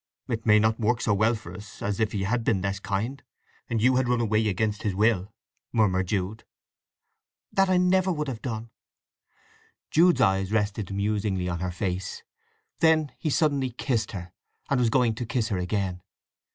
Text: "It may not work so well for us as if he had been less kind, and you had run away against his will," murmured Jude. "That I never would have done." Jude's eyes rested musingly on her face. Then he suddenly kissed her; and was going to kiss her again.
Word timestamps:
"It 0.27 0.47
may 0.47 0.57
not 0.57 0.79
work 0.79 0.99
so 0.99 1.13
well 1.13 1.35
for 1.35 1.53
us 1.55 1.79
as 1.79 1.99
if 1.99 2.11
he 2.11 2.23
had 2.23 2.43
been 2.43 2.59
less 2.63 2.79
kind, 2.79 3.21
and 3.69 3.79
you 3.79 3.97
had 3.97 4.07
run 4.09 4.19
away 4.19 4.47
against 4.47 4.81
his 4.81 4.95
will," 4.95 5.31
murmured 5.71 6.07
Jude. 6.07 6.43
"That 7.51 7.69
I 7.69 7.77
never 7.77 8.11
would 8.11 8.27
have 8.27 8.41
done." 8.41 8.71
Jude's 9.91 10.19
eyes 10.19 10.51
rested 10.51 10.89
musingly 10.91 11.47
on 11.47 11.59
her 11.59 11.69
face. 11.69 12.23
Then 12.79 13.11
he 13.19 13.29
suddenly 13.29 13.69
kissed 13.69 14.13
her; 14.13 14.31
and 14.71 14.79
was 14.79 14.89
going 14.89 15.13
to 15.13 15.25
kiss 15.27 15.49
her 15.49 15.59
again. 15.59 16.01